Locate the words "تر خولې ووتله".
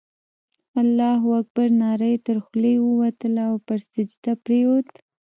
2.27-3.43